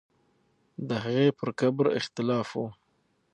د 0.87 0.89
هغې 1.03 1.27
پر 1.37 1.49
قبر 1.59 1.85
اختلاف 1.99 2.47
وو. 2.57 2.67